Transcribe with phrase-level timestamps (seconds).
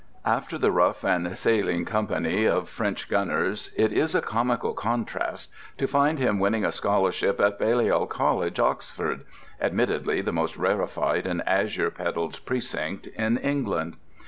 [0.25, 5.85] After the rough and saline company of French gunners it is a comical contrast to
[5.85, 12.39] find him winning a scholarship at Balliol College, Oxford—admittedly the most rarefied and azure pedalled
[12.45, 13.95] precinct in England.